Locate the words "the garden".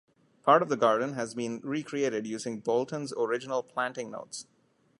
0.69-1.13